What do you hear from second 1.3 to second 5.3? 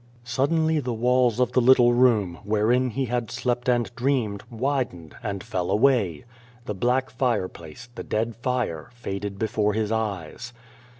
of the little room, wherein he had slept and dreamed, widened,